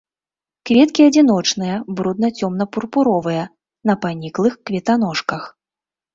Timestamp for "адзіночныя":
1.09-1.75